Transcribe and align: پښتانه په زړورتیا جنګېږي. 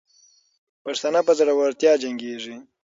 پښتانه 0.83 1.19
په 1.27 1.31
زړورتیا 1.39 1.93
جنګېږي. 2.03 2.55